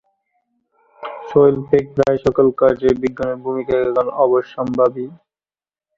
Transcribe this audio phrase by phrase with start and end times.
[1.27, 5.05] শৈল্পিক প্রায় সকল কাজেই বিজ্ঞানের ভূমিকা এখন অবশ্যম্ভাবী।